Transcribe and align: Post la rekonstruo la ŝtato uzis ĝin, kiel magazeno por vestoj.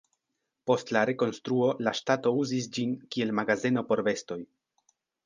Post 0.69 0.93
la 0.95 1.01
rekonstruo 1.09 1.67
la 1.87 1.93
ŝtato 1.99 2.31
uzis 2.45 2.71
ĝin, 2.79 2.97
kiel 3.17 3.35
magazeno 3.41 3.85
por 3.91 4.03
vestoj. 4.09 4.39